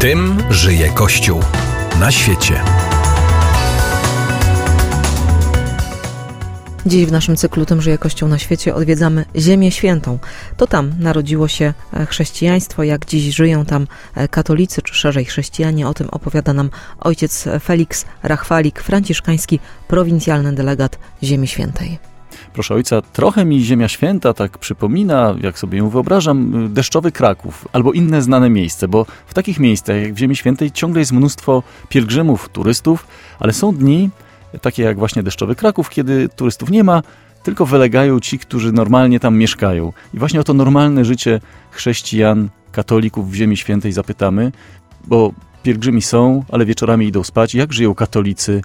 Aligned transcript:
Tym 0.00 0.42
żyje 0.50 0.88
Kościół 0.88 1.40
na 2.00 2.10
świecie. 2.10 2.60
Dziś 6.86 7.06
w 7.06 7.12
naszym 7.12 7.36
cyklu 7.36 7.66
Tym 7.66 7.82
żyje 7.82 7.98
Kościół 7.98 8.28
na 8.28 8.38
świecie 8.38 8.74
odwiedzamy 8.74 9.24
Ziemię 9.36 9.70
Świętą. 9.70 10.18
To 10.56 10.66
tam 10.66 10.92
narodziło 10.98 11.48
się 11.48 11.74
e, 11.92 12.06
chrześcijaństwo, 12.06 12.82
jak 12.82 13.06
dziś 13.06 13.34
żyją 13.34 13.64
tam 13.64 13.86
e, 14.14 14.28
katolicy, 14.28 14.82
czy 14.82 14.94
szerzej 14.94 15.24
chrześcijanie. 15.24 15.88
O 15.88 15.94
tym 15.94 16.08
opowiada 16.10 16.52
nam 16.52 16.70
ojciec 17.00 17.48
Felix 17.60 18.04
Rachwalik, 18.22 18.82
franciszkański 18.82 19.60
prowincjalny 19.88 20.52
delegat 20.52 20.98
Ziemi 21.22 21.48
Świętej. 21.48 22.17
Proszę 22.52 22.74
ojca, 22.74 23.02
trochę 23.02 23.44
mi 23.44 23.64
Ziemia 23.64 23.88
Święta 23.88 24.34
tak 24.34 24.58
przypomina, 24.58 25.34
jak 25.42 25.58
sobie 25.58 25.78
ją 25.78 25.88
wyobrażam, 25.88 26.68
deszczowy 26.74 27.12
Kraków 27.12 27.68
albo 27.72 27.92
inne 27.92 28.22
znane 28.22 28.50
miejsce, 28.50 28.88
bo 28.88 29.06
w 29.26 29.34
takich 29.34 29.60
miejscach 29.60 30.02
jak 30.02 30.14
w 30.14 30.18
Ziemi 30.18 30.36
Świętej 30.36 30.70
ciągle 30.70 31.00
jest 31.00 31.12
mnóstwo 31.12 31.62
pielgrzymów, 31.88 32.48
turystów, 32.48 33.06
ale 33.38 33.52
są 33.52 33.74
dni, 33.74 34.10
takie 34.62 34.82
jak 34.82 34.98
właśnie 34.98 35.22
deszczowy 35.22 35.54
Kraków, 35.54 35.90
kiedy 35.90 36.28
turystów 36.28 36.70
nie 36.70 36.84
ma, 36.84 37.02
tylko 37.42 37.66
wylegają 37.66 38.20
ci, 38.20 38.38
którzy 38.38 38.72
normalnie 38.72 39.20
tam 39.20 39.36
mieszkają. 39.36 39.92
I 40.14 40.18
właśnie 40.18 40.40
o 40.40 40.44
to 40.44 40.54
normalne 40.54 41.04
życie 41.04 41.40
chrześcijan, 41.70 42.48
katolików 42.72 43.30
w 43.30 43.34
Ziemi 43.34 43.56
Świętej 43.56 43.92
zapytamy, 43.92 44.52
bo 45.06 45.32
pielgrzymi 45.62 46.02
są, 46.02 46.44
ale 46.52 46.66
wieczorami 46.66 47.06
idą 47.06 47.24
spać. 47.24 47.54
Jak 47.54 47.72
żyją 47.72 47.94
katolicy, 47.94 48.52
y, 48.52 48.62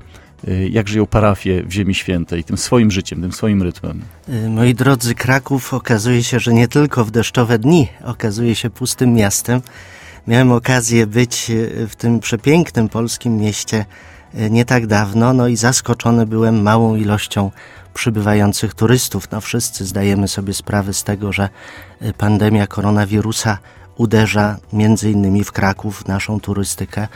jak 0.69 0.87
żyją 0.87 1.05
parafie 1.05 1.63
w 1.63 1.71
Ziemi 1.71 1.95
Świętej, 1.95 2.43
tym 2.43 2.57
swoim 2.57 2.91
życiem, 2.91 3.21
tym 3.21 3.31
swoim 3.31 3.63
rytmem? 3.63 4.01
Y, 4.29 4.49
moi 4.49 4.73
drodzy, 4.73 5.15
Kraków 5.15 5.73
okazuje 5.73 6.23
się, 6.23 6.39
że 6.39 6.53
nie 6.53 6.67
tylko 6.67 7.05
w 7.05 7.11
deszczowe 7.11 7.59
dni 7.59 7.87
okazuje 8.03 8.55
się 8.55 8.69
pustym 8.69 9.13
miastem. 9.13 9.61
Miałem 10.27 10.51
okazję 10.51 11.07
być 11.07 11.49
y, 11.49 11.87
w 11.87 11.95
tym 11.95 12.19
przepięknym 12.19 12.89
polskim 12.89 13.37
mieście 13.37 13.85
nie 14.49 14.65
tak 14.65 14.87
dawno, 14.87 15.33
no 15.33 15.47
i 15.47 15.55
zaskoczony 15.55 16.25
byłem 16.25 16.61
małą 16.61 16.95
ilością 16.95 17.51
przybywających 17.93 18.73
turystów. 18.73 19.31
No 19.31 19.41
wszyscy 19.41 19.85
zdajemy 19.85 20.27
sobie 20.27 20.53
sprawę 20.53 20.93
z 20.93 21.03
tego, 21.03 21.33
że 21.33 21.49
pandemia 22.17 22.67
koronawirusa 22.67 23.57
uderza 23.97 24.57
między 24.73 25.11
innymi 25.11 25.43
w 25.43 25.51
Kraków, 25.51 26.03
w 26.03 26.07
naszą 26.07 26.39
turystykę, 26.39 27.07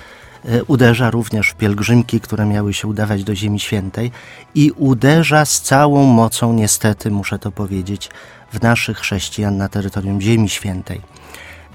uderza 0.67 1.11
również 1.11 1.49
w 1.49 1.55
pielgrzymki, 1.55 2.21
które 2.21 2.45
miały 2.45 2.73
się 2.73 2.87
udawać 2.87 3.23
do 3.23 3.35
Ziemi 3.35 3.59
Świętej 3.59 4.11
i 4.55 4.71
uderza 4.71 5.45
z 5.45 5.61
całą 5.61 6.03
mocą, 6.03 6.53
niestety 6.53 7.11
muszę 7.11 7.39
to 7.39 7.51
powiedzieć, 7.51 8.09
w 8.51 8.61
naszych 8.61 8.97
chrześcijan 8.97 9.57
na 9.57 9.69
terytorium 9.69 10.21
Ziemi 10.21 10.49
Świętej. 10.49 11.01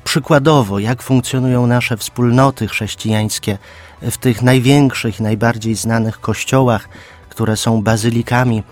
Przykładowo, 0.04 0.78
jak 0.78 1.02
funkcjonują 1.02 1.66
nasze 1.66 1.96
wspólnoty 1.96 2.68
chrześcijańskie 2.68 3.58
w 4.02 4.18
tych 4.18 4.42
największych 4.42 5.20
najbardziej 5.20 5.74
znanych 5.74 6.20
kościołach, 6.20 6.88
które 7.28 7.56
są 7.56 7.82
bazylikami 7.82 8.62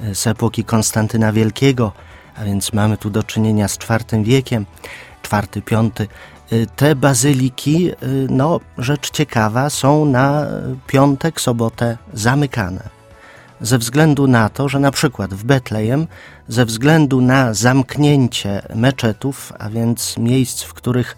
e, 0.00 0.14
z 0.14 0.26
epoki 0.26 0.64
Konstantyna 0.64 1.32
Wielkiego, 1.32 1.92
a 2.36 2.44
więc 2.44 2.72
mamy 2.72 2.96
tu 2.96 3.10
do 3.10 3.22
czynienia 3.22 3.68
z 3.68 3.76
IV 3.76 4.24
wiekiem, 4.24 4.66
IV, 5.32 5.62
V. 5.70 6.06
E, 6.52 6.66
te 6.66 6.94
bazyliki, 6.94 7.90
e, 7.90 7.94
no 8.30 8.60
rzecz 8.78 9.10
ciekawa, 9.10 9.70
są 9.70 10.04
na 10.04 10.46
piątek, 10.86 11.40
sobotę 11.40 11.98
zamykane. 12.14 12.88
Ze 13.60 13.78
względu 13.78 14.26
na 14.26 14.48
to, 14.48 14.68
że 14.68 14.80
na 14.80 14.90
przykład 14.90 15.34
w 15.34 15.44
Betlejem, 15.44 16.06
ze 16.48 16.64
względu 16.64 17.20
na 17.20 17.54
zamknięcie 17.54 18.62
meczetów, 18.74 19.52
a 19.58 19.70
więc 19.70 20.16
miejsc, 20.18 20.62
w 20.62 20.74
których 20.74 21.16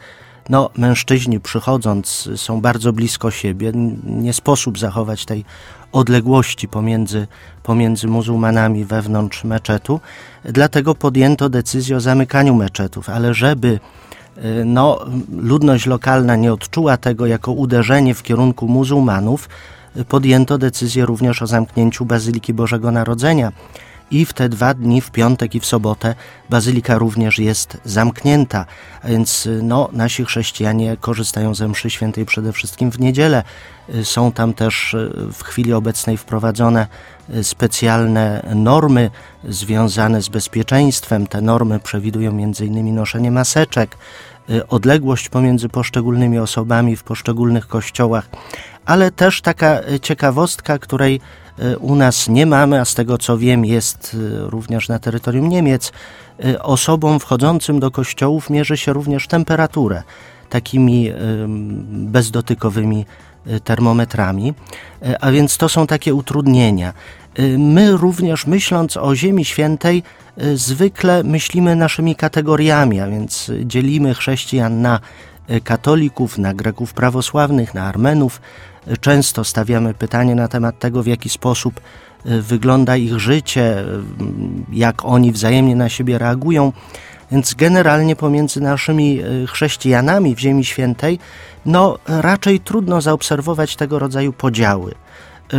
no, 0.48 0.70
mężczyźni 0.76 1.40
przychodząc 1.40 2.28
są 2.36 2.60
bardzo 2.60 2.92
blisko 2.92 3.30
siebie, 3.30 3.72
nie 4.04 4.32
sposób 4.32 4.78
zachować 4.78 5.24
tej 5.24 5.44
odległości 5.92 6.68
pomiędzy, 6.68 7.26
pomiędzy 7.62 8.08
muzułmanami 8.08 8.84
wewnątrz 8.84 9.44
meczetu, 9.44 10.00
dlatego 10.44 10.94
podjęto 10.94 11.48
decyzję 11.48 11.96
o 11.96 12.00
zamykaniu 12.00 12.54
meczetów, 12.54 13.08
ale 13.08 13.34
żeby 13.34 13.68
y, 13.68 13.80
no, 14.64 14.98
ludność 15.36 15.86
lokalna 15.86 16.36
nie 16.36 16.52
odczuła 16.52 16.96
tego 16.96 17.26
jako 17.26 17.52
uderzenie 17.52 18.14
w 18.14 18.22
kierunku 18.22 18.68
muzułmanów, 18.68 19.48
podjęto 20.08 20.58
decyzję 20.58 21.06
również 21.06 21.42
o 21.42 21.46
zamknięciu 21.46 22.04
Bazyliki 22.04 22.54
Bożego 22.54 22.90
Narodzenia 22.90 23.52
i 24.12 24.26
w 24.26 24.32
te 24.32 24.48
dwa 24.48 24.74
dni, 24.74 25.00
w 25.00 25.10
piątek 25.10 25.54
i 25.54 25.60
w 25.60 25.66
sobotę, 25.66 26.14
bazylika 26.50 26.98
również 26.98 27.38
jest 27.38 27.78
zamknięta, 27.84 28.66
a 29.02 29.08
więc 29.08 29.48
no, 29.62 29.88
nasi 29.92 30.24
chrześcijanie 30.24 30.96
korzystają 30.96 31.54
ze 31.54 31.68
mszy 31.68 31.90
świętej 31.90 32.26
przede 32.26 32.52
wszystkim 32.52 32.90
w 32.90 33.00
niedzielę. 33.00 33.42
Są 34.02 34.32
tam 34.32 34.54
też 34.54 34.96
w 35.32 35.42
chwili 35.42 35.72
obecnej 35.72 36.16
wprowadzone 36.16 36.86
specjalne 37.42 38.52
normy 38.54 39.10
związane 39.44 40.22
z 40.22 40.28
bezpieczeństwem. 40.28 41.26
Te 41.26 41.40
normy 41.40 41.80
przewidują 41.80 42.30
m.in. 42.30 42.94
noszenie 42.94 43.30
maseczek, 43.30 43.96
odległość 44.68 45.28
pomiędzy 45.28 45.68
poszczególnymi 45.68 46.38
osobami 46.38 46.96
w 46.96 47.02
poszczególnych 47.02 47.66
kościołach, 47.66 48.28
ale 48.84 49.10
też 49.10 49.40
taka 49.40 49.80
ciekawostka, 50.02 50.78
której 50.78 51.20
E, 51.58 51.78
u 51.78 51.94
nas 51.94 52.28
nie 52.28 52.46
mamy, 52.46 52.80
a 52.80 52.84
z 52.84 52.94
tego 52.94 53.18
co 53.18 53.38
wiem 53.38 53.64
jest 53.64 54.16
e, 54.16 54.50
również 54.50 54.88
na 54.88 54.98
terytorium 54.98 55.48
Niemiec, 55.48 55.92
e, 56.44 56.62
osobom 56.62 57.20
wchodzącym 57.20 57.80
do 57.80 57.90
kościołów 57.90 58.50
mierzy 58.50 58.76
się 58.76 58.92
również 58.92 59.26
temperaturę 59.28 60.02
takimi 60.50 61.12
bezdotykowymi 61.88 63.06
termometrami, 63.64 64.54
a 65.20 65.30
więc 65.30 65.56
to 65.56 65.68
są 65.68 65.86
takie 65.86 66.14
utrudnienia. 66.14 66.92
My 67.58 67.96
również 67.96 68.46
myśląc 68.46 68.96
o 68.96 69.16
Ziemi 69.16 69.44
Świętej 69.44 70.02
zwykle 70.54 71.22
myślimy 71.24 71.76
naszymi 71.76 72.16
kategoriami, 72.16 73.00
a 73.00 73.08
więc 73.08 73.50
dzielimy 73.64 74.14
chrześcijan 74.14 74.82
na 74.82 75.00
katolików, 75.64 76.38
na 76.38 76.54
Greków 76.54 76.94
prawosławnych, 76.94 77.74
na 77.74 77.84
Armenów, 77.84 78.40
Często 79.00 79.44
stawiamy 79.44 79.94
pytanie 79.94 80.34
na 80.34 80.48
temat 80.48 80.78
tego, 80.78 81.02
w 81.02 81.06
jaki 81.06 81.28
sposób 81.28 81.80
e, 82.24 82.40
wygląda 82.40 82.96
ich 82.96 83.18
życie, 83.18 83.80
e, 83.80 83.84
jak 84.72 85.04
oni 85.04 85.32
wzajemnie 85.32 85.76
na 85.76 85.88
siebie 85.88 86.18
reagują. 86.18 86.72
Więc 87.32 87.54
generalnie 87.54 88.16
pomiędzy 88.16 88.60
naszymi 88.60 89.20
e, 89.20 89.46
chrześcijanami 89.46 90.34
w 90.34 90.38
Ziemi 90.38 90.64
Świętej, 90.64 91.18
no 91.66 91.98
raczej 92.06 92.60
trudno 92.60 93.00
zaobserwować 93.00 93.76
tego 93.76 93.98
rodzaju 93.98 94.32
podziały. 94.32 94.94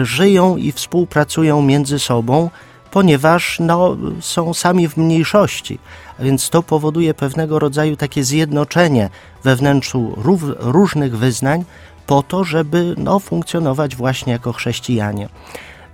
Żyją 0.03 0.57
i 0.57 0.71
współpracują 0.71 1.61
między 1.61 1.99
sobą, 1.99 2.49
ponieważ 2.91 3.59
no, 3.59 3.97
są 4.19 4.53
sami 4.53 4.87
w 4.87 4.97
mniejszości. 4.97 5.79
A 6.19 6.23
więc 6.23 6.49
to 6.49 6.63
powoduje 6.63 7.13
pewnego 7.13 7.59
rodzaju 7.59 7.95
takie 7.95 8.23
zjednoczenie 8.23 9.09
we 9.43 9.55
wnętrzu 9.55 10.13
różnych 10.59 11.17
wyznań, 11.17 11.65
po 12.07 12.23
to, 12.23 12.43
żeby 12.43 12.95
no, 12.97 13.19
funkcjonować 13.19 13.95
właśnie 13.95 14.33
jako 14.33 14.53
chrześcijanie. 14.53 15.29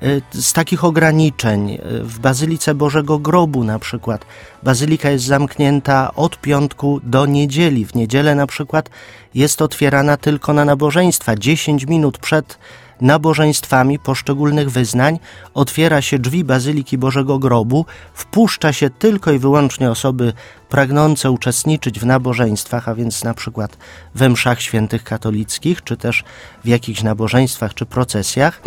Y, 0.03 0.21
z 0.31 0.53
takich 0.53 0.83
ograniczeń 0.83 1.71
y, 1.71 1.79
w 2.03 2.19
Bazylice 2.19 2.75
Bożego 2.75 3.19
Grobu 3.19 3.63
na 3.63 3.79
przykład 3.79 4.25
bazylika 4.63 5.09
jest 5.09 5.25
zamknięta 5.25 6.11
od 6.15 6.37
piątku 6.37 6.99
do 7.03 7.25
niedzieli. 7.25 7.85
W 7.85 7.95
niedzielę 7.95 8.35
na 8.35 8.47
przykład 8.47 8.89
jest 9.35 9.61
otwierana 9.61 10.17
tylko 10.17 10.53
na 10.53 10.65
nabożeństwa. 10.65 11.35
10 11.35 11.85
minut 11.85 12.17
przed 12.17 12.57
nabożeństwami 13.01 13.99
poszczególnych 13.99 14.71
wyznań 14.71 15.19
otwiera 15.53 16.01
się 16.01 16.19
drzwi 16.19 16.43
Bazyliki 16.43 16.97
Bożego 16.97 17.39
Grobu, 17.39 17.85
wpuszcza 18.13 18.73
się 18.73 18.89
tylko 18.89 19.31
i 19.31 19.39
wyłącznie 19.39 19.91
osoby 19.91 20.33
pragnące 20.69 21.31
uczestniczyć 21.31 21.99
w 21.99 22.05
nabożeństwach, 22.05 22.89
a 22.89 22.95
więc 22.95 23.23
na 23.23 23.33
przykład 23.33 23.77
we 24.15 24.29
mszach 24.29 24.61
świętych 24.61 25.03
katolickich, 25.03 25.83
czy 25.83 25.97
też 25.97 26.23
w 26.63 26.67
jakichś 26.67 27.03
nabożeństwach 27.03 27.73
czy 27.73 27.85
procesjach 27.85 28.61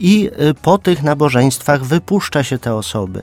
i 0.00 0.30
y, 0.40 0.54
po 0.54 0.78
tych 0.78 1.02
nabożeństwach 1.02 1.84
wypuszcza 1.84 2.42
się 2.42 2.58
te 2.58 2.74
osoby. 2.74 3.22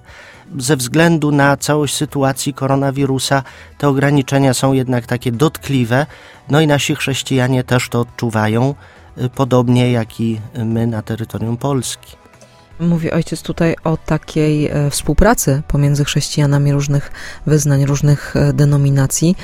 Ze 0.58 0.78
względu 0.78 1.32
na 1.32 1.58
całość 1.58 1.96
sytuacji 1.96 2.54
koronawirusa 2.54 3.44
te 3.78 3.88
ograniczenia 3.88 4.54
są 4.54 4.74
jednak 4.74 5.06
takie 5.06 5.32
dotkliwe, 5.32 6.06
no 6.50 6.62
i 6.62 6.68
nasi 6.68 6.96
chrześcijanie 6.96 7.64
też 7.64 7.90
to 7.90 8.00
odczuwają. 8.00 8.76
Podobnie 9.36 9.92
jak 9.92 10.20
i 10.20 10.42
my 10.66 10.88
na 10.88 11.02
terytorium 11.02 11.58
Polski. 11.58 12.24
Mówi 12.80 13.12
ojciec 13.12 13.42
tutaj 13.42 13.76
o 13.84 13.98
takiej 13.98 14.68
e, 14.68 14.90
współpracy 14.90 15.62
pomiędzy 15.68 16.06
chrześcijanami 16.06 16.72
różnych 16.72 17.12
wyznań, 17.46 17.86
różnych 17.86 18.36
e, 18.36 18.54
denominacji. 18.54 19.36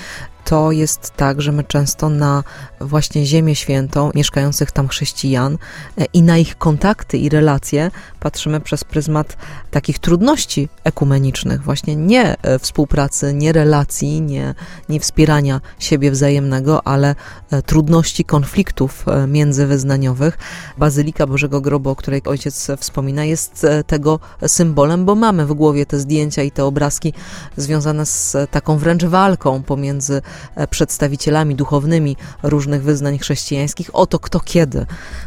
To 0.49 0.71
jest 0.71 1.11
tak, 1.15 1.41
że 1.41 1.51
my 1.51 1.63
często 1.63 2.09
na 2.09 2.43
właśnie 2.81 3.25
Ziemię 3.25 3.55
Świętą, 3.55 4.11
mieszkających 4.15 4.71
tam 4.71 4.87
chrześcijan 4.87 5.57
e, 5.97 6.05
i 6.13 6.21
na 6.21 6.37
ich 6.37 6.57
kontakty 6.57 7.17
i 7.17 7.29
relacje 7.29 7.91
patrzymy 8.19 8.59
przez 8.59 8.83
pryzmat 8.83 9.37
takich 9.71 9.99
trudności 9.99 10.69
ekumenicznych, 10.83 11.63
właśnie 11.63 11.95
nie 11.95 12.35
e, 12.41 12.59
współpracy, 12.59 13.33
nie 13.33 13.51
relacji, 13.51 14.21
nie, 14.21 14.55
nie 14.89 14.99
wspierania 14.99 15.61
siebie 15.79 16.11
wzajemnego, 16.11 16.87
ale 16.87 17.15
e, 17.51 17.61
trudności 17.61 18.25
konfliktów 18.25 19.05
międzywyznaniowych. 19.27 20.37
Bazylika 20.77 21.27
Bożego 21.27 21.61
Grobu, 21.61 21.89
o 21.89 21.95
której 21.95 22.21
ojciec 22.25 22.67
wspomina, 22.77 23.25
jest 23.25 23.65
tego 23.87 24.19
symbolem, 24.47 25.05
bo 25.05 25.15
mamy 25.15 25.45
w 25.45 25.53
głowie 25.53 25.85
te 25.85 25.99
zdjęcia 25.99 26.43
i 26.43 26.51
te 26.51 26.65
obrazki 26.65 27.13
związane 27.57 28.05
z 28.05 28.37
taką 28.51 28.77
wręcz 28.77 29.05
walką 29.05 29.63
pomiędzy 29.63 30.21
przedstawicielami 30.69 31.55
duchownymi 31.55 32.17
różnych 32.43 32.83
wyznań 32.83 33.17
chrześcijańskich 33.17 33.89
o 33.93 34.05
to, 34.05 34.19
kto 34.19 34.39
kiedy. 34.39 34.85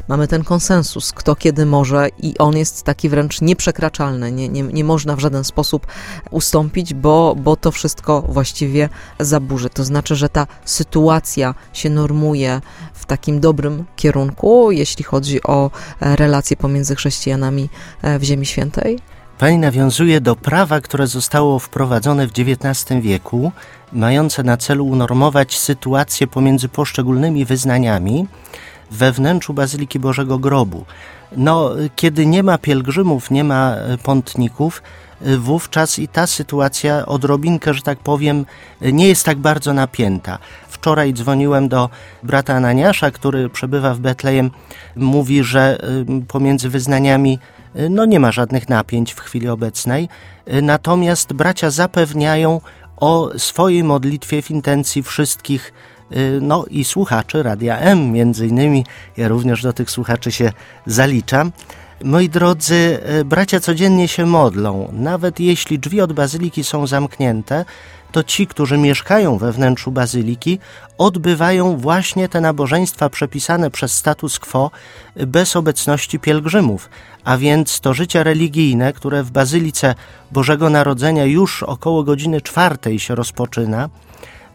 Mamy 0.09 0.29
ten 0.29 0.44
konsensus, 0.44 1.12
kto 1.12 1.37
kiedy 1.37 1.67
może 1.67 2.09
i 2.19 2.38
on 2.38 2.56
jest 2.56 2.82
taki 2.82 3.09
wręcz 3.09 3.41
nieprzekraczalny. 3.41 4.32
Nie, 4.32 4.49
nie, 4.49 4.62
nie 4.62 4.85
można 4.85 5.17
w 5.17 5.20
żaden 5.20 5.44
sposób 5.44 5.87
ustąpić, 6.31 6.94
bo, 6.94 7.37
bo 7.38 7.56
to 7.56 7.70
wszystko 7.70 8.23
właściwie 8.23 8.88
zaburzy. 9.20 9.70
To 9.70 9.85
znaczy, 9.85 10.17
że 10.17 10.29
ta 10.29 10.47
sytuacja 10.64 11.55
się 11.73 11.91
normuje 11.91 12.61
w 12.94 13.06
takim 13.06 13.41
dobrym 13.41 13.85
kierunku, 13.97 14.73
jeśli 14.73 15.05
chodzi 15.05 15.43
o 15.43 15.70
e, 16.00 16.17
relacje 16.17 16.56
pomiędzy 16.56 16.97
chrześcijanami 16.97 17.69
e, 18.03 18.19
w 18.19 18.23
Ziemi 18.23 18.47
Świętej? 18.47 19.12
Pani 19.43 19.59
nawiązuje 19.59 20.21
do 20.21 20.37
prawa, 20.37 20.81
które 20.81 21.06
zostało 21.06 21.59
wprowadzone 21.59 22.27
w 22.27 22.31
XIX 22.31 23.00
wieku, 23.00 23.53
mające 23.93 24.43
na 24.43 24.56
celu 24.56 24.87
unormować 24.87 25.59
sytuację 25.59 26.27
pomiędzy 26.27 26.69
poszczególnymi 26.69 27.44
wyznaniami 27.44 28.27
we 28.91 29.12
wnętrzu 29.12 29.55
Bazyliki 29.55 29.99
Bożego 29.99 30.39
Grobu. 30.39 30.85
No, 31.37 31.71
kiedy 31.97 32.27
nie 32.27 32.43
ma 32.43 32.59
pielgrzymów, 32.59 33.31
nie 33.31 33.44
ma 33.44 33.75
e, 33.75 33.99
pątników, 33.99 34.83
e, 35.23 35.37
wówczas 35.37 35.99
i 35.99 36.09
ta 36.09 36.27
sytuacja 36.27 37.06
odrobinkę, 37.06 37.75
że 37.75 37.83
tak 37.83 37.99
powiem, 37.99 38.47
nie 38.81 39.09
jest 39.09 39.25
tak 39.25 39.38
bardzo 39.38 39.73
napięta. 39.73 40.38
Wczoraj 40.82 41.14
dzwoniłem 41.14 41.69
do 41.69 41.88
brata 42.23 42.55
Ananiasza, 42.55 43.11
który 43.11 43.49
przebywa 43.49 43.94
w 43.94 44.00
Betlejem. 44.00 44.50
Mówi, 44.96 45.44
że 45.44 45.79
e, 45.81 46.23
pomiędzy 46.29 46.69
wyznaniami 46.69 47.38
no 47.90 48.05
nie 48.05 48.20
ma 48.20 48.32
żadnych 48.32 48.69
napięć 48.69 49.12
w 49.12 49.20
chwili 49.20 49.49
obecnej. 49.49 50.08
Natomiast 50.62 51.32
bracia 51.32 51.70
zapewniają 51.70 52.61
o 52.96 53.31
swojej 53.38 53.84
modlitwie 53.84 54.43
w 54.43 54.50
intencji 54.50 55.02
wszystkich 55.02 55.73
Y, 56.17 56.38
no 56.43 56.64
i 56.70 56.85
słuchaczy 56.85 57.43
Radia 57.43 57.78
M 57.78 58.12
między 58.12 58.46
innymi. 58.46 58.87
Ja 59.17 59.28
również 59.28 59.62
do 59.62 59.73
tych 59.73 59.90
słuchaczy 59.90 60.32
się 60.32 60.52
zaliczam. 60.87 61.52
Moi 62.05 62.28
drodzy, 62.28 62.99
y, 63.20 63.25
bracia 63.25 63.61
codziennie 63.61 64.08
się 64.08 64.26
modlą. 64.26 64.88
Nawet 64.93 65.40
jeśli 65.40 65.78
drzwi 65.78 66.00
od 66.00 66.12
bazyliki 66.12 66.64
są 66.64 66.87
zamknięte, 66.87 67.64
to 68.12 68.23
ci, 68.23 68.47
którzy 68.47 68.79
mieszkają 68.79 69.38
we 69.38 69.53
wnętrzu 69.53 69.91
bazyliki, 69.91 70.59
odbywają 70.99 71.76
właśnie 71.76 72.29
te 72.29 72.41
nabożeństwa 72.41 73.09
przepisane 73.09 73.70
przez 73.70 73.93
status 73.93 74.38
quo 74.38 74.70
bez 75.17 75.56
obecności 75.56 76.19
pielgrzymów. 76.19 76.91
A 77.25 77.37
więc 77.37 77.81
to 77.81 77.94
życie 77.94 78.25
religijne, 78.25 78.93
które 78.93 79.23
w 79.23 79.31
bazylice 79.31 79.94
Bożego 80.32 80.70
Narodzenia 80.70 81.25
już 81.25 81.62
około 81.62 82.05
godziny 82.05 82.41
czwartej 82.41 82.99
się 82.99 83.14
rozpoczyna, 83.14 83.88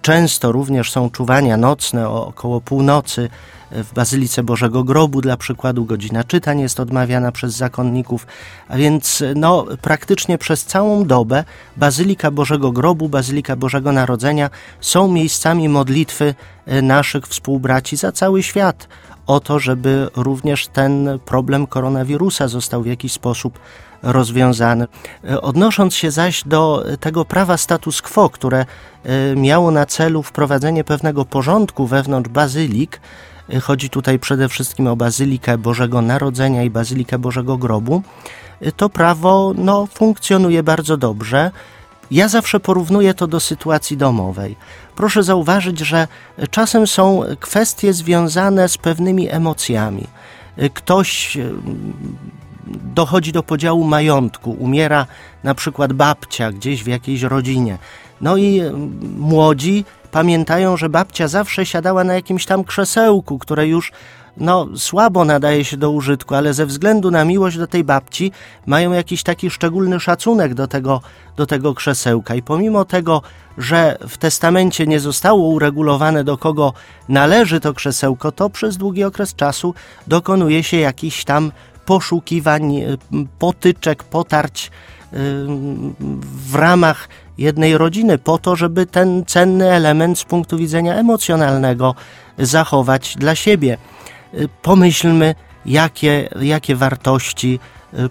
Często 0.02 0.52
również 0.52 0.92
są 0.92 1.10
czuwania 1.10 1.58
nocne 1.58 2.10
o 2.10 2.28
około 2.28 2.62
północy 2.62 3.30
w 3.72 3.94
Bazylice 3.94 4.44
Bożego 4.44 4.84
Grobu, 4.84 5.22
dla 5.22 5.38
przykładu 5.38 5.86
godzina 5.86 6.24
czytań 6.24 6.60
jest 6.60 6.80
odmawiana 6.80 7.32
przez 7.32 7.56
zakonników, 7.56 8.28
a 8.68 8.78
więc 8.78 9.24
no, 9.36 9.66
praktycznie 9.82 10.38
przez 10.38 10.66
całą 10.66 11.06
dobę 11.06 11.44
Bazylika 11.78 12.32
Bożego 12.32 12.72
Grobu, 12.72 13.10
Bazylika 13.10 13.56
Bożego 13.56 13.92
Narodzenia 13.92 14.50
są 14.82 15.08
miejscami 15.08 15.70
modlitwy 15.70 16.36
e, 16.66 16.82
naszych 16.82 17.28
współbraci 17.28 17.98
za 17.98 18.12
cały 18.12 18.44
świat 18.44 18.88
o 19.28 19.40
to, 19.40 19.60
żeby 19.60 20.10
również 20.16 20.68
ten 20.68 21.20
problem 21.26 21.68
koronawirusa 21.68 22.48
został 22.48 22.84
w 22.84 22.86
jakiś 22.86 23.12
sposób 23.12 23.60
rozwiązany. 24.04 24.88
Odnosząc 25.42 25.96
się 25.96 26.12
zaś 26.12 26.44
do 26.44 26.86
tego 27.00 27.26
prawa 27.26 27.58
status 27.58 28.02
quo, 28.02 28.30
które 28.30 28.66
e, 29.04 29.36
miało 29.36 29.72
na 29.72 29.86
celu 29.86 30.24
wprowadzenie 30.24 30.84
pewnego 30.84 31.26
porządku 31.26 31.88
wewnątrz 31.88 32.30
bazylik, 32.30 32.96
e, 32.96 33.00
chodzi 33.62 33.90
tutaj 33.90 34.20
przede 34.20 34.50
wszystkim 34.50 34.88
o 34.88 34.96
Bazylikę 34.96 35.58
Bożego 35.58 36.02
Narodzenia 36.02 36.64
i 36.64 36.70
Bazylikę 36.70 37.20
Bożego 37.20 37.58
Grobu, 37.58 38.02
to 38.76 38.90
prawo 38.90 39.54
no, 39.58 39.86
funkcjonuje 39.86 40.64
bardzo 40.64 40.98
dobrze. 40.98 41.52
Ja 42.12 42.28
zawsze 42.28 42.60
porównuję 42.60 43.14
to 43.14 43.28
do 43.28 43.40
sytuacji 43.40 43.98
domowej. 43.98 44.56
Proszę 44.96 45.24
zauważyć, 45.24 45.80
że 45.80 46.08
czasem 46.52 46.88
są 46.88 47.24
kwestie 47.40 47.94
związane 47.94 48.70
z 48.70 48.78
pewnymi 48.78 49.30
emocjami. 49.30 50.08
Ktoś 50.74 51.38
dochodzi 52.94 53.32
do 53.32 53.44
podziału 53.44 53.84
majątku, 53.84 54.52
umiera 54.52 55.08
na 55.44 55.56
przykład 55.56 55.94
babcia 55.94 56.52
gdzieś 56.52 56.84
w 56.84 56.88
jakiejś 56.88 57.22
rodzinie. 57.22 57.78
No 58.22 58.38
i 58.38 58.60
mm, 58.60 59.00
młodzi 59.18 59.86
pamiętają, 60.12 60.78
że 60.78 60.90
babcia 60.90 61.28
zawsze 61.28 61.66
siadała 61.66 62.04
na 62.04 62.14
jakimś 62.14 62.46
tam 62.46 62.64
krzesełku, 62.64 63.40
które 63.40 63.68
już 63.68 63.92
no, 64.40 64.68
słabo 64.76 65.26
nadaje 65.26 65.66
się 65.66 65.78
do 65.78 65.92
użytku, 65.92 66.36
ale 66.36 66.54
ze 66.54 66.66
względu 66.66 67.12
na 67.12 67.26
miłość 67.26 67.58
do 67.58 67.68
tej 67.68 67.84
babci 67.84 68.32
mają 68.66 68.92
jakiś 68.92 69.24
taki 69.24 69.50
szczególny 69.50 70.00
szacunek 70.00 70.54
do 70.54 70.68
tego, 70.68 71.02
do 71.38 71.46
tego 71.46 71.74
krzesełka. 71.74 72.36
I 72.36 72.42
pomimo 72.42 72.86
tego, 72.86 73.22
że 73.58 73.98
w 74.08 74.18
testamencie 74.18 74.88
nie 74.88 75.00
zostało 75.00 75.48
uregulowane, 75.48 76.24
do 76.24 76.38
kogo 76.38 76.74
należy 77.10 77.60
to 77.60 77.74
krzesełko, 77.74 78.32
to 78.32 78.50
przez 78.50 78.78
długi 78.78 79.04
okres 79.04 79.36
czasu 79.36 79.74
dokonuje 80.08 80.64
się 80.64 80.78
jakiś 80.78 81.26
tam 81.26 81.52
poszukiwań, 81.86 82.76
y, 82.78 82.98
potyczek, 83.40 84.04
potarć 84.04 84.72
w 85.12 86.56
ramach 86.56 87.10
jednej 87.38 87.78
rodziny, 87.78 88.18
po 88.18 88.38
to, 88.38 88.56
żeby 88.56 88.86
ten 88.86 89.26
cenny 89.26 89.72
element 89.72 90.20
z 90.20 90.24
punktu 90.24 90.58
widzenia 90.58 90.96
emocjonalnego 90.96 91.96
zachować 92.38 93.16
dla 93.18 93.36
siebie. 93.36 93.78
Y, 94.34 94.50
pomyślmy, 94.62 95.36
jakie, 95.66 96.30
jakie 96.42 96.76
wartości 96.76 97.60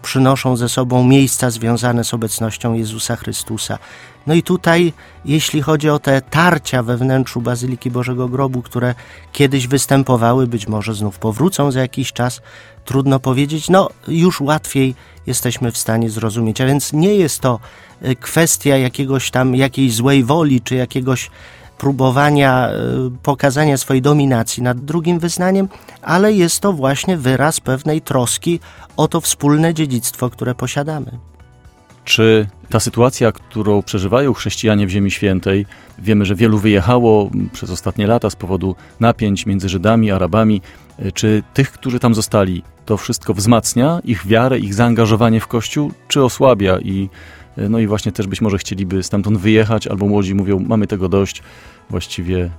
przynoszą 0.03 0.57
ze 0.57 0.69
sobą 0.69 1.05
miejsca 1.05 1.51
związane 1.51 2.05
z 2.05 2.15
obecnością 2.15 2.75
Jezusa 2.75 3.17
Chrystusa. 3.17 3.79
No 4.27 4.35
i 4.35 4.43
tutaj, 4.43 4.93
jeśli 5.25 5.63
chodzi 5.63 5.91
o 5.91 5.99
te 5.99 6.21
tarcia 6.21 6.83
we 6.83 6.97
wnętrzu 6.97 7.41
Bazyliki 7.41 7.91
Bożego 7.91 8.29
Grobu, 8.29 8.63
które 8.63 8.95
kiedyś 9.33 9.67
występowały, 9.67 10.47
być 10.47 10.69
może 10.69 10.95
znów 10.95 11.19
powrócą 11.19 11.71
za 11.71 11.81
jakiś 11.81 12.13
czas, 12.13 12.43
trudno 12.85 13.21
powiedzieć, 13.21 13.69
no 13.69 13.91
już 14.09 14.41
łatwiej 14.41 14.95
jesteśmy 15.27 15.73
w 15.73 15.79
stanie 15.79 16.11
zrozumieć. 16.11 16.61
A 16.61 16.67
więc 16.67 16.93
nie 16.93 17.15
jest 17.15 17.41
to 17.41 17.61
y, 18.05 18.17
kwestia 18.17 18.77
jakiegoś 18.77 19.31
tam, 19.31 19.55
jakiejś 19.55 19.95
złej 19.95 20.25
woli, 20.25 20.61
czy 20.61 20.75
jakiegoś 20.75 21.31
próbowania 21.79 22.69
y, 22.69 22.73
pokazania 23.23 23.77
swojej 23.77 24.03
dominacji 24.03 24.63
nad 24.63 24.81
drugim 24.81 25.19
wyznaniem, 25.19 25.69
ale 26.03 26.33
jest 26.33 26.61
to 26.61 26.73
właśnie 26.73 27.17
wyraz 27.17 27.61
pewnej 27.61 28.03
troski 28.03 28.61
o 28.97 29.09
to 29.09 29.21
wspólne 29.21 29.75
dziedzictwo, 29.75 30.31
które 30.31 30.55
posiadamy. 30.55 31.19
Czy 32.07 32.47
ta 32.69 32.81
sytuacja, 32.81 33.33
którą 33.33 33.83
przeżywają 33.83 34.33
chrześcijanie 34.33 34.87
w 34.87 34.91
Ziemi 34.91 35.11
Świętej, 35.11 35.67
wiemy, 35.99 36.25
że 36.25 36.35
wielu 36.35 36.59
wyjechało 36.59 37.31
przez 37.53 37.71
ostatnie 37.71 38.07
lata 38.07 38.31
z 38.31 38.37
powodu 38.37 38.77
napięć 39.01 39.47
między 39.47 39.69
Żydami, 39.69 40.11
Arabami, 40.11 40.63
czy 41.15 41.43
tych, 41.55 41.73
którzy 41.73 41.99
tam 41.99 42.15
zostali, 42.15 42.63
to 42.85 42.97
wszystko 42.97 43.35
wzmacnia 43.35 44.01
ich 44.05 44.27
wiarę, 44.27 44.59
ich 44.59 44.75
zaangażowanie 44.75 45.41
w 45.41 45.47
Kościół, 45.47 45.93
czy 46.09 46.25
osłabia 46.25 46.79
i 46.79 47.09
no 47.57 47.79
i 47.79 47.87
właśnie 47.87 48.13
też 48.13 48.27
być 48.27 48.41
może 48.41 48.59
chcieliby 48.59 49.03
stamtąd 49.03 49.39
wyjechać, 49.39 49.87
albo 49.87 50.07
młodzi 50.07 50.35
mówią, 50.35 50.59
mamy 50.59 50.87
tego 50.87 51.09
dość, 51.09 51.43
właściwie 51.91 52.51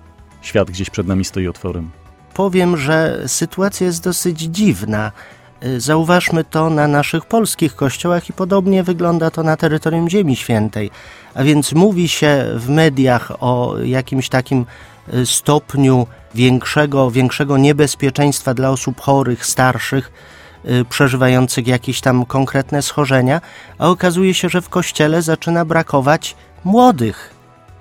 świat 0.42 0.72
gdzieś 0.72 0.89
przed 0.89 1.08
nami 1.08 1.25
stoi 1.25 1.48
otworem. 1.48 1.89
Powiem, 2.34 2.77
że 2.77 3.24
sytuacja 3.27 3.88
jest 3.88 4.04
dosyć 4.04 4.42
dziwna. 4.42 5.12
Y, 5.66 5.82
zauważmy 5.82 6.44
to 6.44 6.70
na 6.70 6.88
naszych 6.88 7.26
polskich 7.26 7.76
kościołach 7.76 8.30
i 8.30 8.34
podobnie 8.34 8.84
wygląda 8.84 9.32
to 9.32 9.44
na 9.44 9.58
terytorium 9.58 10.10
Ziemi 10.10 10.36
Świętej. 10.36 10.92
A 11.34 11.44
więc 11.44 11.74
mówi 11.74 12.08
się 12.08 12.46
w 12.56 12.70
mediach 12.70 13.32
o 13.40 13.76
jakimś 13.84 14.30
takim 14.30 14.66
y, 15.14 15.26
stopniu 15.26 16.08
większego, 16.36 17.12
większego 17.12 17.58
niebezpieczeństwa 17.58 18.54
dla 18.54 18.70
osób 18.70 19.02
chorych, 19.02 19.46
starszych, 19.46 20.12
y, 20.66 20.86
przeżywających 20.86 21.68
jakieś 21.68 22.02
tam 22.02 22.26
konkretne 22.26 22.82
schorzenia, 22.82 23.42
a 23.78 23.88
okazuje 23.88 24.34
się, 24.34 24.50
że 24.50 24.62
w 24.62 24.70
kościele 24.70 25.22
zaczyna 25.22 25.66
brakować 25.66 26.36
młodych 26.64 27.34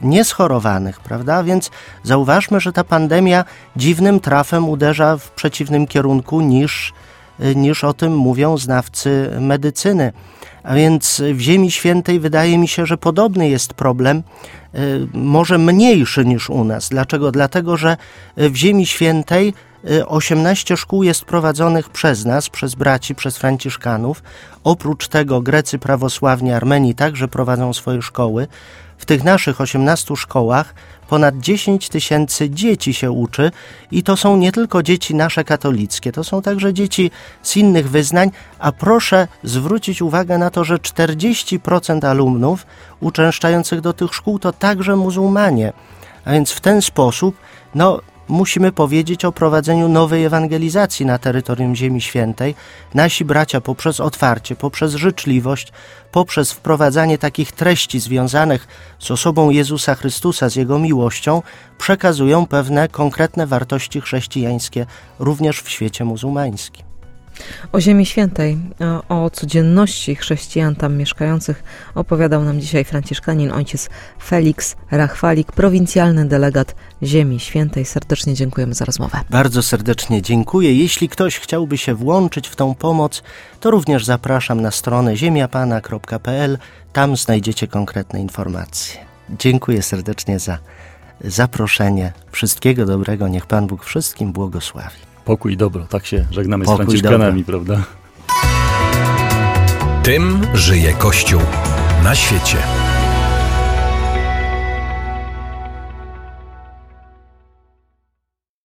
nieschorowanych, 0.02 1.00
prawda? 1.00 1.42
Więc 1.42 1.70
zauważmy, 2.02 2.60
że 2.60 2.72
ta 2.72 2.84
pandemia 2.84 3.44
dziwnym 3.76 4.20
trafem 4.20 4.68
uderza 4.68 5.16
w 5.16 5.30
przeciwnym 5.30 5.86
kierunku 5.86 6.40
niż, 6.40 6.92
niż 7.56 7.84
o 7.84 7.92
tym 7.92 8.16
mówią 8.16 8.58
znawcy 8.58 9.30
medycyny. 9.40 10.12
A 10.62 10.74
więc 10.74 11.22
w 11.34 11.40
Ziemi 11.40 11.70
Świętej 11.70 12.20
wydaje 12.20 12.58
mi 12.58 12.68
się, 12.68 12.86
że 12.86 12.96
podobny 12.96 13.48
jest 13.48 13.74
problem, 13.74 14.22
y, 14.74 15.06
może 15.12 15.58
mniejszy 15.58 16.24
niż 16.24 16.50
u 16.50 16.64
nas. 16.64 16.88
Dlaczego? 16.88 17.32
Dlatego, 17.32 17.76
że 17.76 17.96
w 18.36 18.54
Ziemi 18.54 18.86
Świętej 18.86 19.54
18 20.06 20.74
y, 20.74 20.76
szkół 20.76 21.02
jest 21.02 21.24
prowadzonych 21.24 21.88
przez 21.90 22.24
nas, 22.24 22.48
przez 22.50 22.74
braci, 22.74 23.14
przez 23.14 23.38
Franciszkanów. 23.38 24.22
Oprócz 24.64 25.08
tego 25.08 25.40
Grecy 25.42 25.78
prawosławni 25.78 26.52
Armenii 26.52 26.94
także 26.94 27.28
prowadzą 27.28 27.72
swoje 27.72 28.02
szkoły. 28.02 28.46
W 28.98 29.04
tych 29.04 29.24
naszych 29.24 29.60
18 29.60 30.16
szkołach 30.16 30.74
ponad 31.08 31.38
10 31.38 31.88
tysięcy 31.88 32.50
dzieci 32.50 32.94
się 32.94 33.10
uczy 33.10 33.50
i 33.90 34.02
to 34.02 34.16
są 34.16 34.36
nie 34.36 34.52
tylko 34.52 34.82
dzieci 34.82 35.14
nasze 35.14 35.44
katolickie, 35.44 36.12
to 36.12 36.24
są 36.24 36.42
także 36.42 36.74
dzieci 36.74 37.10
z 37.42 37.56
innych 37.56 37.90
wyznań, 37.90 38.30
a 38.58 38.72
proszę 38.72 39.28
zwrócić 39.44 40.02
uwagę 40.02 40.38
na 40.38 40.50
to, 40.50 40.64
że 40.64 40.76
40% 40.76 42.06
alumnów 42.06 42.66
uczęszczających 43.00 43.80
do 43.80 43.92
tych 43.92 44.14
szkół 44.14 44.38
to 44.38 44.52
także 44.52 44.96
muzułmanie. 44.96 45.72
A 46.24 46.32
więc 46.32 46.52
w 46.52 46.60
ten 46.60 46.82
sposób, 46.82 47.36
no, 47.74 48.00
musimy 48.28 48.72
powiedzieć 48.72 49.24
o 49.24 49.32
prowadzeniu 49.32 49.88
nowej 49.88 50.24
ewangelizacji 50.24 51.06
na 51.06 51.18
terytorium 51.18 51.76
Ziemi 51.76 52.00
Świętej. 52.00 52.54
Nasi 52.94 53.24
bracia 53.24 53.60
poprzez 53.60 54.00
otwarcie, 54.00 54.56
poprzez 54.56 54.94
życzliwość, 54.94 55.72
poprzez 56.12 56.52
wprowadzanie 56.52 57.18
takich 57.18 57.52
treści 57.52 58.00
związanych 58.00 58.68
z 58.98 59.10
osobą 59.10 59.50
Jezusa 59.50 59.94
Chrystusa, 59.94 60.48
z 60.48 60.56
Jego 60.56 60.78
miłością, 60.78 61.42
przekazują 61.78 62.46
pewne 62.46 62.88
konkretne 62.88 63.46
wartości 63.46 64.00
chrześcijańskie 64.00 64.86
również 65.18 65.60
w 65.60 65.70
świecie 65.70 66.04
muzułmańskim. 66.04 66.95
O 67.72 67.80
Ziemi 67.80 68.06
Świętej, 68.06 68.58
o 69.08 69.30
codzienności 69.30 70.16
chrześcijan 70.16 70.76
tam 70.76 70.96
mieszkających 70.96 71.64
opowiadał 71.94 72.44
nam 72.44 72.60
dzisiaj 72.60 72.84
franciszkanin 72.84 73.52
ojciec 73.52 73.88
Felix 74.22 74.76
Rachwalik, 74.90 75.52
prowincjalny 75.52 76.24
delegat 76.24 76.74
Ziemi 77.02 77.40
Świętej. 77.40 77.84
Serdecznie 77.84 78.34
dziękujemy 78.34 78.74
za 78.74 78.84
rozmowę. 78.84 79.20
Bardzo 79.30 79.62
serdecznie 79.62 80.22
dziękuję. 80.22 80.74
Jeśli 80.74 81.08
ktoś 81.08 81.38
chciałby 81.38 81.78
się 81.78 81.94
włączyć 81.94 82.48
w 82.48 82.56
tą 82.56 82.74
pomoc, 82.74 83.22
to 83.60 83.70
również 83.70 84.04
zapraszam 84.04 84.60
na 84.60 84.70
stronę 84.70 85.16
ziemiapana.pl. 85.16 86.58
Tam 86.92 87.16
znajdziecie 87.16 87.68
konkretne 87.68 88.20
informacje. 88.20 89.00
Dziękuję 89.38 89.82
serdecznie 89.82 90.38
za 90.38 90.58
zaproszenie. 91.24 92.12
Wszystkiego 92.32 92.86
dobrego. 92.86 93.28
Niech 93.28 93.46
Pan 93.46 93.66
Bóg 93.66 93.84
wszystkim 93.84 94.32
błogosławi. 94.32 95.15
Pokój 95.26 95.52
i 95.52 95.56
dobro, 95.56 95.86
tak 95.86 96.06
się 96.06 96.26
żegnamy 96.30 96.64
Pokój 96.64 96.76
z 96.76 96.78
Franciszkanami, 96.86 97.44
prawda? 97.44 97.82
Tym 100.02 100.40
żyje 100.54 100.92
Kościół 100.92 101.40
na 102.04 102.14
świecie. 102.14 102.85